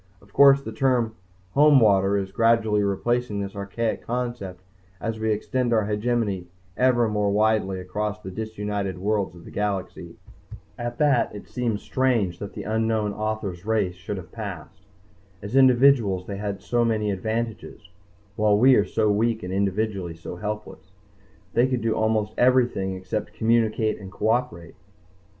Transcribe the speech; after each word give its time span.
Of 0.19 0.33
course, 0.33 0.63
the 0.63 0.71
term 0.71 1.13
"Homewater" 1.55 2.19
is 2.19 2.31
gradually 2.31 2.81
replacing 2.81 3.39
this 3.39 3.55
archaic 3.55 4.01
concept 4.01 4.63
as 4.99 5.19
we 5.19 5.31
extend 5.31 5.71
our 5.73 5.85
hegemony 5.85 6.47
ever 6.75 7.07
more 7.07 7.29
widely 7.29 7.79
across 7.79 8.19
the 8.19 8.31
disunited 8.31 8.97
worlds 8.97 9.35
of 9.35 9.45
the 9.45 9.51
galaxy._ 9.51 10.15
_At 10.83 10.97
that 10.97 11.35
it 11.35 11.47
seems 11.47 11.83
strange 11.83 12.39
that 12.39 12.53
the 12.53 12.63
unknown 12.63 13.13
author's 13.13 13.63
race 13.63 13.93
should 13.93 14.17
have 14.17 14.31
passed. 14.31 14.81
As 15.43 15.55
individuals 15.55 16.25
they 16.25 16.37
had 16.37 16.63
so 16.63 16.83
many 16.83 17.11
advantages, 17.11 17.87
while 18.35 18.57
we 18.57 18.73
are 18.73 18.85
so 18.85 19.11
weak 19.11 19.43
and 19.43 19.53
individually 19.53 20.15
so 20.15 20.35
helpless. 20.37 20.93
They 21.53 21.67
could 21.67 21.81
do 21.81 21.93
almost 21.93 22.33
everything 22.39 22.95
except 22.95 23.33
communicate 23.33 23.99
and 23.99 24.11
cooperate. 24.11 24.73